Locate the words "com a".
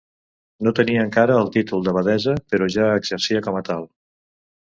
3.49-3.63